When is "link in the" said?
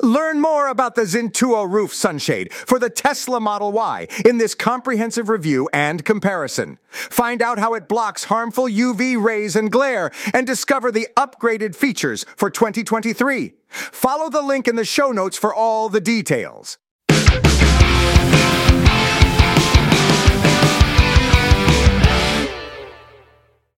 14.40-14.84